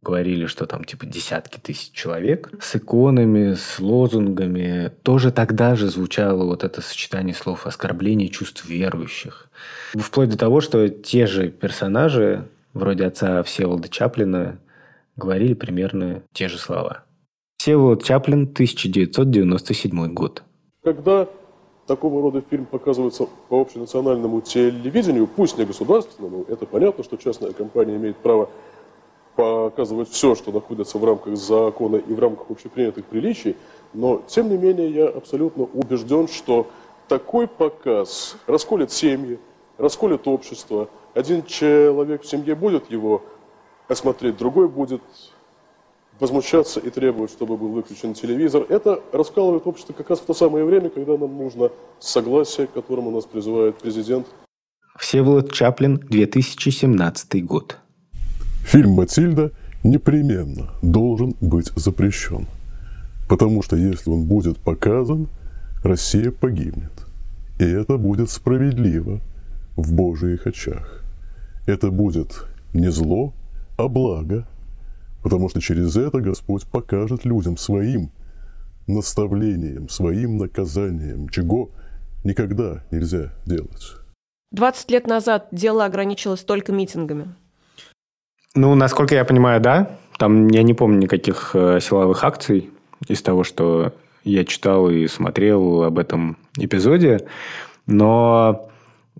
Говорили, 0.00 0.46
что 0.46 0.64
там 0.66 0.84
типа 0.84 1.04
десятки 1.04 1.58
тысяч 1.58 1.90
человек 1.90 2.50
с 2.62 2.76
иконами, 2.76 3.54
с 3.54 3.78
лозунгами. 3.78 4.92
Тоже 5.02 5.32
тогда 5.32 5.74
же 5.74 5.88
звучало 5.88 6.44
вот 6.44 6.64
это 6.64 6.80
сочетание 6.80 7.34
слов 7.34 7.66
оскорбления 7.66 8.28
чувств 8.28 8.64
верующих. 8.64 9.50
Вплоть 9.94 10.30
до 10.30 10.38
того, 10.38 10.60
что 10.60 10.88
те 10.88 11.26
же 11.26 11.48
персонажи, 11.48 12.48
вроде 12.72 13.04
отца 13.04 13.42
Всеволода 13.42 13.88
Чаплина, 13.88 14.58
говорили 15.16 15.54
примерно 15.54 16.22
те 16.32 16.48
же 16.48 16.58
слова. 16.58 17.04
Всеволод 17.58 18.02
Чаплин, 18.02 18.44
1997 18.44 20.14
год. 20.14 20.42
Когда 20.82 21.28
такого 21.86 22.22
рода 22.22 22.42
фильм 22.48 22.64
показывается 22.64 23.28
по 23.48 23.60
общенациональному 23.60 24.40
телевидению, 24.40 25.26
пусть 25.26 25.58
не 25.58 25.64
государственному, 25.64 26.44
это 26.48 26.66
понятно, 26.66 27.04
что 27.04 27.16
частная 27.16 27.52
компания 27.52 27.96
имеет 27.96 28.16
право 28.16 28.48
показывать 29.34 30.10
все, 30.10 30.34
что 30.34 30.52
находится 30.52 30.98
в 30.98 31.04
рамках 31.04 31.36
закона 31.36 31.96
и 31.96 32.12
в 32.12 32.18
рамках 32.18 32.50
общепринятых 32.50 33.06
приличий, 33.06 33.56
но, 33.94 34.22
тем 34.26 34.50
не 34.50 34.56
менее, 34.56 34.90
я 34.90 35.08
абсолютно 35.08 35.64
убежден, 35.64 36.28
что 36.28 36.66
такой 37.08 37.46
показ 37.46 38.36
расколет 38.46 38.92
семьи, 38.92 39.38
расколет 39.78 40.28
общество. 40.28 40.88
Один 41.14 41.42
человек 41.44 42.22
в 42.22 42.26
семье 42.26 42.54
будет 42.54 42.90
его 42.90 43.22
осмотреть, 43.88 44.36
другой 44.36 44.68
будет 44.68 45.02
возмущаться 46.20 46.80
и 46.80 46.90
требовать, 46.90 47.30
чтобы 47.30 47.56
был 47.56 47.68
выключен 47.68 48.14
телевизор, 48.14 48.64
это 48.68 49.00
раскалывает 49.12 49.66
общество 49.66 49.92
как 49.92 50.10
раз 50.10 50.20
в 50.20 50.26
то 50.26 50.34
самое 50.34 50.64
время, 50.64 50.90
когда 50.90 51.16
нам 51.16 51.36
нужно 51.36 51.70
согласие, 51.98 52.66
к 52.66 52.72
которому 52.72 53.10
нас 53.10 53.24
призывает 53.24 53.76
президент. 53.76 54.26
Всеволод 54.98 55.52
Чаплин, 55.52 55.96
2017 55.98 57.44
год. 57.44 57.78
Фильм 58.64 58.90
«Матильда» 58.90 59.52
непременно 59.82 60.70
должен 60.82 61.34
быть 61.40 61.72
запрещен. 61.74 62.46
Потому 63.28 63.62
что 63.62 63.76
если 63.76 64.10
он 64.10 64.24
будет 64.24 64.58
показан, 64.58 65.28
Россия 65.82 66.30
погибнет. 66.30 66.92
И 67.58 67.64
это 67.64 67.96
будет 67.96 68.30
справедливо 68.30 69.20
в 69.76 69.92
Божьих 69.92 70.46
очах. 70.46 71.02
Это 71.66 71.90
будет 71.90 72.44
не 72.72 72.90
зло, 72.90 73.32
а 73.76 73.88
благо– 73.88 74.46
Потому 75.22 75.48
что 75.48 75.60
через 75.60 75.96
это 75.96 76.20
Господь 76.20 76.66
покажет 76.66 77.24
людям 77.24 77.56
своим 77.56 78.10
наставлением, 78.86 79.88
своим 79.88 80.36
наказанием, 80.36 81.28
чего 81.28 81.70
никогда 82.24 82.84
нельзя 82.90 83.32
делать. 83.46 83.94
20 84.52 84.90
лет 84.90 85.06
назад 85.06 85.48
дело 85.52 85.84
ограничилось 85.84 86.44
только 86.44 86.72
митингами. 86.72 87.34
Ну, 88.54 88.74
насколько 88.74 89.14
я 89.14 89.24
понимаю, 89.24 89.60
да. 89.60 89.98
Там 90.18 90.48
я 90.48 90.62
не 90.62 90.74
помню 90.74 90.98
никаких 90.98 91.52
э, 91.54 91.80
силовых 91.80 92.22
акций 92.22 92.70
из 93.08 93.22
того, 93.22 93.44
что 93.44 93.94
я 94.24 94.44
читал 94.44 94.90
и 94.90 95.06
смотрел 95.06 95.84
об 95.84 95.98
этом 95.98 96.36
эпизоде. 96.58 97.26
Но 97.86 98.68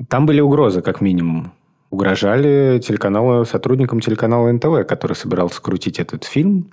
там 0.08 0.26
были 0.26 0.40
угрозы, 0.40 0.82
как 0.82 1.00
минимум 1.00 1.52
угрожали 1.92 2.80
телеканалу, 2.80 3.44
сотрудникам 3.44 4.00
телеканала 4.00 4.50
НТВ, 4.50 4.86
который 4.88 5.12
собирался 5.12 5.60
крутить 5.60 6.00
этот 6.00 6.24
фильм. 6.24 6.70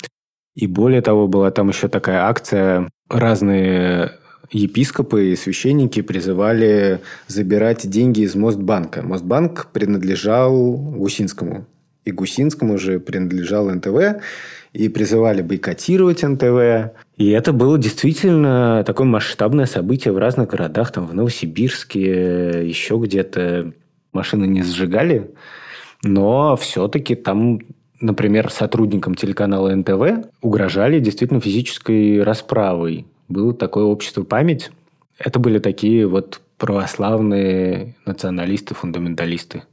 И 0.55 0.65
более 0.65 1.01
того, 1.01 1.27
была 1.27 1.51
там 1.51 1.67
еще 1.69 1.89
такая 1.89 2.23
акция. 2.23 2.89
Разные 3.09 4.13
епископы 4.49 5.27
и 5.27 5.35
священники 5.35 6.01
призывали 6.01 7.01
забирать 7.27 7.87
деньги 7.87 8.21
из 8.21 8.33
Мостбанка. 8.35 9.03
Мостбанк 9.03 9.67
принадлежал 9.73 10.73
Гусинскому. 10.77 11.65
И 12.05 12.11
Гусинскому 12.11 12.77
же 12.77 12.99
принадлежал 12.99 13.69
НТВ. 13.69 14.23
И 14.71 14.87
призывали 14.87 15.41
бойкотировать 15.41 16.23
НТВ. 16.23 16.93
И 17.17 17.29
это 17.31 17.51
было 17.51 17.77
действительно 17.77 18.83
такое 18.85 19.05
масштабное 19.05 19.65
событие 19.65 20.13
в 20.13 20.17
разных 20.17 20.49
городах. 20.49 20.93
Там 20.93 21.07
в 21.07 21.13
Новосибирске, 21.13 22.65
еще 22.65 22.97
где-то 22.97 23.73
машины 24.13 24.45
не 24.45 24.63
сжигали, 24.63 25.31
но 26.03 26.55
все-таки 26.55 27.15
там, 27.15 27.59
например, 27.99 28.49
сотрудникам 28.49 29.15
телеканала 29.15 29.73
НТВ 29.73 30.29
угрожали 30.41 30.99
действительно 30.99 31.41
физической 31.41 32.23
расправой. 32.23 33.05
Было 33.27 33.53
такое 33.53 33.83
общество 33.83 34.23
«Память». 34.23 34.71
Это 35.17 35.39
были 35.39 35.59
такие 35.59 36.07
вот 36.07 36.41
православные 36.57 37.95
националисты, 38.05 38.73
фундаменталисты. 38.73 39.63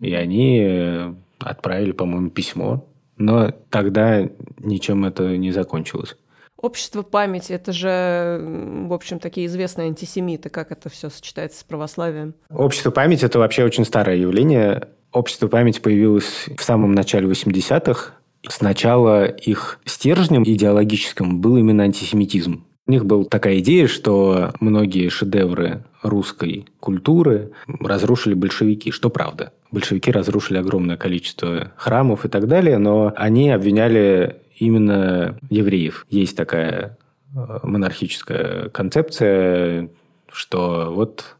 И 0.00 0.12
они 0.14 0.60
э, 0.62 1.14
отправили, 1.38 1.92
по-моему, 1.92 2.30
письмо. 2.30 2.86
Но 3.16 3.50
тогда 3.70 4.28
ничем 4.58 5.04
это 5.04 5.36
не 5.36 5.52
закончилось. 5.52 6.16
Общество 6.60 7.02
памяти– 7.02 7.52
это 7.54 7.72
же, 7.72 8.40
в 8.88 8.92
общем, 8.92 9.18
такие 9.18 9.46
известные 9.46 9.88
антисемиты. 9.88 10.48
Как 10.48 10.72
это 10.72 10.88
все 10.88 11.10
сочетается 11.10 11.60
с 11.60 11.64
православием? 11.64 12.34
Общество 12.50 12.90
памяти– 12.90 13.24
это 13.26 13.38
вообще 13.38 13.64
очень 13.64 13.84
старое 13.84 14.16
явление. 14.16 14.88
Общество 15.12 15.48
памяти 15.48 15.80
появилось 15.80 16.46
в 16.56 16.62
самом 16.62 16.92
начале 16.92 17.28
80-х. 17.28 18.14
Сначала 18.48 19.26
их 19.26 19.80
стержнем 19.84 20.44
идеологическим 20.44 21.40
был 21.40 21.56
именно 21.58 21.82
антисемитизм. 21.82 22.64
У 22.86 22.90
них 22.92 23.04
была 23.04 23.24
такая 23.24 23.58
идея, 23.58 23.88
что 23.88 24.52
многие 24.60 25.08
шедевры 25.08 25.84
русской 26.02 26.68
культуры 26.78 27.50
разрушили 27.66 28.34
большевики, 28.34 28.92
что 28.92 29.10
правда. 29.10 29.52
Большевики 29.72 30.12
разрушили 30.12 30.58
огромное 30.58 30.96
количество 30.96 31.72
храмов 31.76 32.24
и 32.24 32.28
так 32.28 32.46
далее, 32.46 32.78
но 32.78 33.12
они 33.16 33.50
обвиняли 33.50 34.36
именно 34.56 35.38
евреев. 35.50 36.06
Есть 36.10 36.36
такая 36.36 36.98
э, 37.34 37.58
монархическая 37.62 38.68
концепция, 38.70 39.90
что 40.32 40.92
вот 40.92 41.36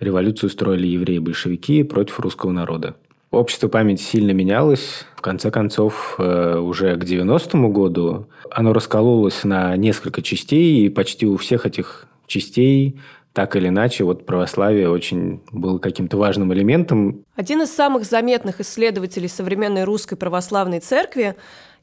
революцию 0.00 0.50
строили 0.50 0.86
евреи-большевики 0.86 1.82
против 1.82 2.20
русского 2.20 2.50
народа. 2.50 2.96
Общество 3.30 3.68
памяти 3.68 4.02
сильно 4.02 4.32
менялось. 4.32 5.06
В 5.16 5.22
конце 5.22 5.50
концов, 5.50 6.16
э, 6.18 6.58
уже 6.58 6.96
к 6.96 7.04
90-му 7.04 7.72
году 7.72 8.26
оно 8.50 8.72
раскололось 8.72 9.44
на 9.44 9.74
несколько 9.76 10.20
частей, 10.20 10.84
и 10.84 10.88
почти 10.90 11.26
у 11.26 11.36
всех 11.38 11.64
этих 11.64 12.06
частей 12.26 13.00
так 13.32 13.56
или 13.56 13.68
иначе, 13.68 14.04
вот 14.04 14.26
православие 14.26 14.90
очень 14.90 15.40
было 15.50 15.78
каким-то 15.78 16.18
важным 16.18 16.52
элементом. 16.52 17.24
Один 17.34 17.62
из 17.62 17.72
самых 17.72 18.04
заметных 18.04 18.60
исследователей 18.60 19.28
современной 19.28 19.84
русской 19.84 20.16
православной 20.16 20.80
церкви 20.80 21.34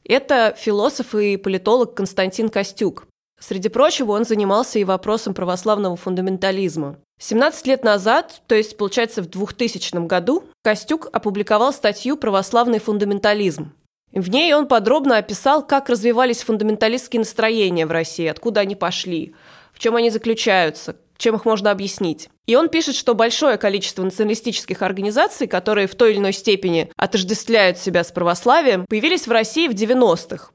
это 0.03 0.55
философ 0.57 1.15
и 1.15 1.37
политолог 1.37 1.95
Константин 1.95 2.49
Костюк. 2.49 3.05
Среди 3.39 3.69
прочего, 3.69 4.11
он 4.11 4.25
занимался 4.25 4.79
и 4.79 4.83
вопросом 4.83 5.33
православного 5.33 5.95
фундаментализма. 5.95 6.97
17 7.19 7.67
лет 7.67 7.83
назад, 7.83 8.41
то 8.47 8.55
есть, 8.55 8.77
получается, 8.77 9.21
в 9.21 9.29
2000 9.29 10.05
году, 10.07 10.43
Костюк 10.63 11.07
опубликовал 11.11 11.73
статью 11.73 12.17
«Православный 12.17 12.79
фундаментализм». 12.79 13.73
В 14.11 14.29
ней 14.29 14.53
он 14.53 14.67
подробно 14.67 15.17
описал, 15.17 15.65
как 15.65 15.89
развивались 15.89 16.41
фундаменталистские 16.41 17.19
настроения 17.19 17.85
в 17.85 17.91
России, 17.91 18.25
откуда 18.25 18.61
они 18.61 18.75
пошли, 18.75 19.35
в 19.71 19.79
чем 19.79 19.95
они 19.95 20.09
заключаются, 20.09 20.95
чем 21.19 21.35
их 21.35 21.45
можно 21.45 21.69
объяснить. 21.69 22.29
И 22.47 22.55
он 22.55 22.69
пишет, 22.69 22.95
что 22.95 23.13
большое 23.13 23.57
количество 23.57 24.03
националистических 24.03 24.81
организаций, 24.81 25.45
которые 25.45 25.87
в 25.87 25.93
той 25.93 26.13
или 26.13 26.19
иной 26.19 26.33
степени 26.33 26.91
отождествляют 26.97 27.77
себя 27.77 28.03
с 28.03 28.11
православием, 28.11 28.85
появились 28.89 29.27
в 29.27 29.31
России 29.31 29.67
в 29.67 29.73
90-х. 29.73 30.51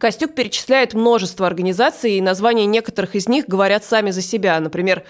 Костюк 0.00 0.34
перечисляет 0.34 0.94
множество 0.94 1.46
организаций, 1.46 2.14
и 2.14 2.20
названия 2.20 2.66
некоторых 2.66 3.14
из 3.14 3.28
них 3.28 3.46
говорят 3.46 3.84
сами 3.84 4.10
за 4.10 4.22
себя. 4.22 4.58
Например, 4.58 5.04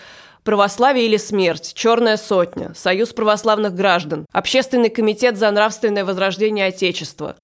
«Православие 0.45 1.07
или 1.07 1.17
смерть», 1.17 1.73
«Черная 1.75 2.17
сотня», 2.17 2.73
«Союз 2.77 3.13
православных 3.13 3.75
граждан», 3.75 4.27
«Общественный 4.33 4.91
комитет 4.91 5.39
за 5.39 5.51
нравственное 5.51 6.05
возрождение 6.05 6.67
Отечества». 6.67 7.37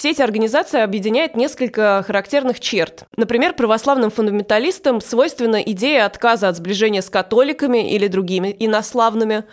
Все 0.00 0.12
эти 0.12 0.22
организации 0.22 0.80
объединяют 0.80 1.36
несколько 1.36 2.02
характерных 2.06 2.58
черт. 2.58 3.04
Например, 3.18 3.52
православным 3.52 4.10
фундаменталистам 4.10 5.02
свойственна 5.02 5.56
идея 5.56 6.06
отказа 6.06 6.48
от 6.48 6.56
сближения 6.56 7.02
с 7.02 7.10
католиками 7.10 7.92
или 7.92 8.06
другими 8.06 8.56
инославными, 8.58 9.44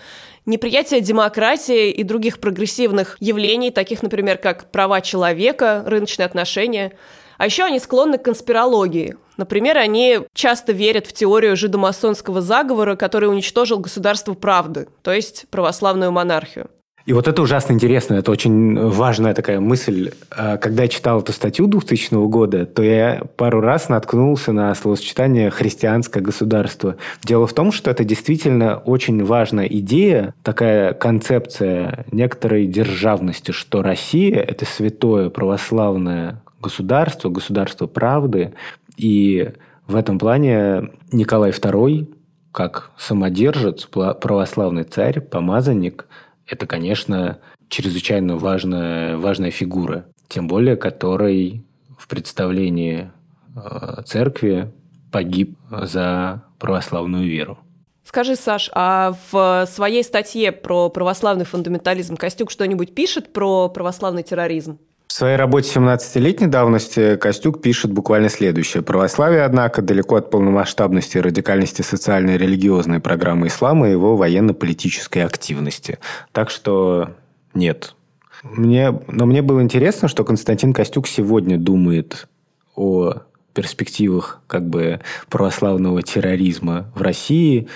неприятие 0.45 1.01
демократии 1.01 1.91
и 1.91 2.01
других 2.03 2.39
прогрессивных 2.39 3.17
явлений, 3.19 3.71
таких, 3.71 4.01
например, 4.01 4.37
как 4.37 4.71
права 4.71 5.01
человека, 5.01 5.83
рыночные 5.85 6.27
отношения. 6.27 6.93
А 7.37 7.45
еще 7.45 7.65
они 7.65 7.79
склонны 7.79 8.17
к 8.17 8.23
конспирологии. 8.23 9.17
Например, 9.35 9.77
они 9.77 10.19
часто 10.33 10.71
верят 10.71 11.07
в 11.07 11.11
теорию 11.11 11.57
жидомасонского 11.57 12.39
заговора, 12.39 12.95
который 12.95 13.27
уничтожил 13.27 13.79
государство 13.79 14.33
правды, 14.33 14.87
то 15.01 15.11
есть 15.11 15.45
православную 15.49 16.13
монархию. 16.13 16.69
И 17.07 17.13
вот 17.13 17.25
это 17.29 17.41
ужасно 17.41 17.71
интересно, 17.71 18.15
это 18.15 18.29
очень 18.31 18.77
важная 18.77 19.33
такая 19.33 19.61
мысль. 19.61 20.11
А, 20.29 20.57
когда 20.57 20.83
я 20.83 20.89
читал 20.89 21.21
эту 21.21 21.31
статью 21.31 21.67
2000 21.67 22.27
года, 22.27 22.65
то 22.65 22.83
я 22.83 23.23
пару 23.37 23.61
раз 23.61 23.87
наткнулся 23.87 24.51
на 24.51 24.75
словосочетание 24.75 25.49
«христианское 25.49 26.19
государство». 26.19 26.97
Дело 27.23 27.47
в 27.47 27.53
том, 27.53 27.71
что 27.71 27.89
это 27.89 28.03
действительно 28.03 28.79
очень 28.79 29.23
важная 29.23 29.67
идея, 29.67 30.33
такая 30.43 30.93
концепция 30.93 32.05
некоторой 32.11 32.67
державности, 32.67 33.51
что 33.51 33.81
Россия– 33.81 34.41
это 34.41 34.65
святое 34.65 35.29
православное 35.29 36.43
государство, 36.61 37.29
государство 37.29 37.87
правды, 37.87 38.53
и 38.97 39.51
в 39.87 39.95
этом 39.95 40.19
плане 40.19 40.89
Николай 41.13 41.51
II, 41.51 42.13
как 42.51 42.91
самодержец, 42.97 43.85
православный 43.85 44.83
царь, 44.83 45.21
помазанник– 45.21 46.05
это, 46.47 46.65
конечно, 46.65 47.39
чрезвычайно 47.69 48.37
важная, 48.37 49.17
важная 49.17 49.51
фигура, 49.51 50.05
тем 50.27 50.47
более 50.47 50.75
которой 50.75 51.63
в 51.97 52.07
представлении 52.07 53.11
э, 53.55 54.01
церкви 54.05 54.71
погиб 55.11 55.57
за 55.69 56.43
православную 56.59 57.27
веру. 57.27 57.59
Скажи, 58.03 58.37
Саш, 58.37 58.69
а 58.73 59.15
в 59.31 59.65
своей 59.67 60.01
статье 60.01 60.53
про 60.53 60.89
православный 60.89 61.43
фундаментализм 61.43 62.15
Костюк 62.15 62.51
что-нибудь 62.51 62.95
пишет 62.95 63.33
про 63.33 63.67
православный 63.67 64.23
терроризм? 64.23 64.79
В 65.07 65.13
своей 65.13 65.37
работе 65.37 65.71
17-летней 65.73 66.47
давности 66.47 67.15
Костюк 67.15 67.61
пишет 67.61 67.91
буквально 67.91 68.29
следующее. 68.29 68.83
Православие, 68.83 69.43
однако, 69.43 69.81
далеко 69.81 70.17
от 70.17 70.29
полномасштабности 70.29 71.17
и 71.17 71.21
радикальности 71.21 71.81
социальной 71.81 72.35
и 72.35 72.37
религиозной 72.37 72.99
программы 72.99 73.47
ислама 73.47 73.87
и 73.87 73.91
его 73.91 74.17
военно-политической 74.17 75.19
активности. 75.19 75.97
Так 76.33 76.49
что 76.49 77.15
нет. 77.53 77.95
Мне, 78.43 78.91
но 79.07 79.25
мне 79.25 79.41
было 79.41 79.61
интересно, 79.61 80.07
что 80.07 80.23
Константин 80.23 80.73
Костюк 80.73 81.07
сегодня 81.07 81.57
думает 81.57 82.27
о 82.75 83.21
перспективах 83.53 84.41
как 84.45 84.69
бы 84.69 84.99
православного 85.29 86.03
терроризма 86.03 86.91
в 86.93 87.01
России, 87.01 87.67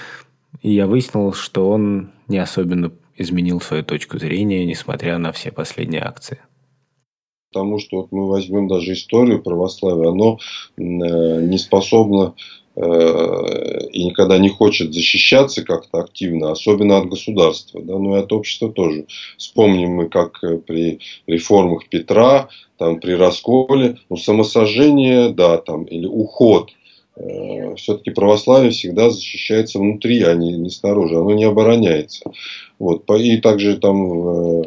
и 0.61 0.71
я 0.73 0.85
выяснил, 0.85 1.33
что 1.33 1.69
он 1.71 2.11
не 2.27 2.37
особенно 2.37 2.91
изменил 3.15 3.61
свою 3.61 3.83
точку 3.83 4.19
зрения, 4.19 4.65
несмотря 4.65 5.17
на 5.17 5.31
все 5.31 5.51
последние 5.51 6.03
акции. 6.03 6.39
Потому 7.51 7.79
что 7.79 7.97
вот 7.97 8.11
мы 8.11 8.29
возьмем 8.29 8.67
даже 8.67 8.93
историю 8.93 9.41
православия, 9.41 10.09
оно 10.09 10.39
э, 10.77 10.81
не 10.81 11.57
способно 11.57 12.33
э, 12.77 13.87
и 13.91 14.05
никогда 14.05 14.37
не 14.37 14.47
хочет 14.47 14.93
защищаться 14.93 15.65
как-то 15.65 15.99
активно, 15.99 16.51
особенно 16.51 16.97
от 16.97 17.09
государства, 17.09 17.81
да, 17.81 17.97
но 17.97 18.17
и 18.17 18.21
от 18.21 18.31
общества 18.31 18.71
тоже. 18.71 19.05
Вспомним 19.37 19.95
мы, 19.95 20.07
как 20.07 20.41
э, 20.43 20.59
при 20.59 20.99
реформах 21.27 21.89
Петра, 21.89 22.47
там, 22.77 23.01
при 23.01 23.13
расколе, 23.13 23.97
ну, 24.09 24.15
самосожжение, 24.15 25.33
да, 25.33 25.57
там, 25.57 25.83
или 25.83 26.05
уход 26.05 26.71
все-таки 27.75 28.11
православие 28.11 28.71
всегда 28.71 29.09
защищается 29.09 29.79
внутри, 29.79 30.21
а 30.23 30.33
не, 30.33 30.53
не 30.53 30.69
снаружи. 30.69 31.15
Оно 31.15 31.33
не 31.33 31.43
обороняется. 31.43 32.31
Вот. 32.79 33.09
И 33.19 33.37
также 33.37 33.77
там 33.77 34.61
э, 34.61 34.63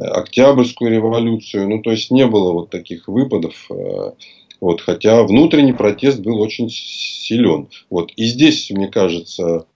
Октябрьскую 0.00 0.90
революцию, 0.90 1.68
ну, 1.68 1.80
то 1.80 1.90
есть 1.90 2.10
не 2.10 2.26
было 2.26 2.52
вот 2.52 2.70
таких 2.70 3.08
выпадов. 3.08 3.66
Э, 3.70 4.12
вот, 4.60 4.80
хотя 4.80 5.22
внутренний 5.24 5.72
протест 5.72 6.20
был 6.20 6.40
очень 6.40 6.70
силен. 6.70 7.68
Вот. 7.90 8.12
И 8.16 8.24
здесь, 8.24 8.70
мне 8.70 8.88
кажется, 8.88 9.66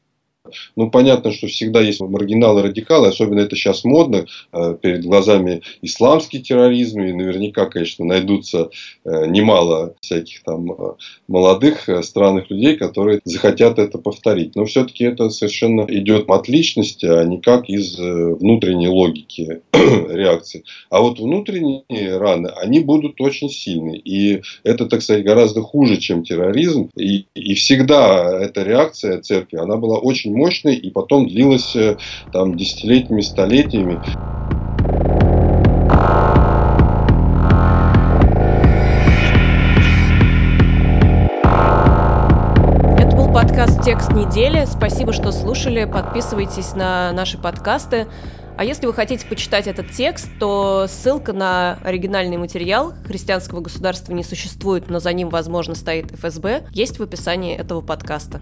ну, 0.77 0.91
понятно, 0.91 1.33
что 1.33 1.47
всегда 1.47 1.81
есть 1.81 2.01
маргиналы, 2.01 2.63
радикалы, 2.63 3.09
особенно 3.09 3.41
это 3.41 3.57
сейчас 3.57 3.85
модно, 3.85 4.27
э, 4.53 4.77
перед 4.81 5.05
глазами 5.05 5.63
исламский 5.83 6.41
терроризм, 6.41 7.01
и 7.01 7.13
наверняка, 7.13 7.67
конечно, 7.67 8.05
найдутся 8.05 8.71
э, 9.05 9.27
немало 9.27 9.95
всяких 10.01 10.43
там 10.43 10.73
э, 10.73 10.95
молодых 11.29 11.89
странных 12.03 12.51
людей, 12.51 12.77
которые 12.77 13.21
захотят 13.25 13.79
это 13.79 13.99
повторить. 13.99 14.57
Но 14.57 14.65
все-таки 14.65 15.05
это 15.05 15.31
совершенно 15.31 15.87
идет 15.89 16.29
от 16.29 16.49
личности, 16.49 17.07
а 17.07 17.25
не 17.25 17.41
как 17.41 17.69
из 17.69 17.99
внутренней 17.99 18.89
логики 18.89 19.61
реакции. 19.73 20.65
А 20.91 21.01
вот 21.01 21.19
внутренние 21.19 22.19
раны, 22.19 22.49
они 22.49 22.81
будут 22.81 23.21
очень 23.21 23.51
сильны. 23.51 23.97
И 23.97 24.43
это, 24.65 24.87
так 24.87 25.03
сказать, 25.03 25.25
гораздо 25.25 25.63
хуже, 25.63 25.97
чем 25.99 26.25
терроризм. 26.25 26.91
И, 26.97 27.27
и 27.35 27.55
всегда 27.55 28.39
эта 28.41 28.63
реакция 28.63 29.21
церкви, 29.21 29.59
она 29.59 29.77
была 29.77 29.99
очень 29.99 30.33
мощной 30.37 30.77
и 30.77 30.90
потом 30.90 31.27
длилась 31.27 31.75
э, 31.75 31.96
там 32.33 32.57
десятилетиями, 32.57 33.22
столетиями. 33.22 34.01
Подкаст 43.37 43.83
«Текст 43.85 44.12
недели». 44.12 44.64
Спасибо, 44.66 45.12
что 45.12 45.31
слушали. 45.31 45.85
Подписывайтесь 45.85 46.75
на 46.75 47.12
наши 47.12 47.37
подкасты. 47.37 48.07
А 48.57 48.64
если 48.64 48.87
вы 48.87 48.94
хотите 48.94 49.27
почитать 49.27 49.66
этот 49.66 49.90
текст, 49.90 50.29
то 50.40 50.87
ссылка 50.88 51.33
на 51.33 51.79
оригинальный 51.85 52.38
материал 52.38 52.94
«Христианского 53.07 53.61
государства 53.61 54.12
не 54.12 54.25
существует, 54.25 54.88
но 54.88 55.01
за 55.01 55.12
ним, 55.12 55.29
возможно, 55.29 55.75
стоит 55.75 56.12
ФСБ» 56.12 56.66
есть 56.70 56.99
в 56.99 57.03
описании 57.03 57.55
этого 57.55 57.81
подкаста. 57.81 58.40